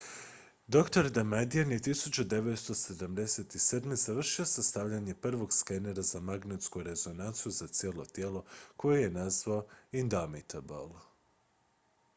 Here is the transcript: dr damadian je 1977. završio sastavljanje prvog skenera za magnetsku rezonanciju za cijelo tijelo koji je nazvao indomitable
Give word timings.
dr 0.67 1.09
damadian 1.09 1.71
je 1.71 1.79
1977. 1.79 3.95
završio 3.95 4.45
sastavljanje 4.45 5.15
prvog 5.15 5.53
skenera 5.53 6.01
za 6.01 6.19
magnetsku 6.19 6.83
rezonanciju 6.83 7.51
za 7.51 7.67
cijelo 7.67 8.05
tijelo 8.05 8.43
koji 8.77 9.01
je 9.01 9.09
nazvao 9.09 9.65
indomitable 9.91 10.89